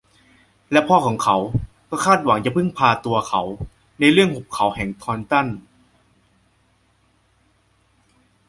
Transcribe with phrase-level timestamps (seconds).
[0.71, 1.37] และพ่อของเขา
[1.89, 3.41] ก็คาดหวังจะพึ่งพาตัวเขา
[3.99, 5.47] ในเรื่องหุบเขาแห่งทอนตัน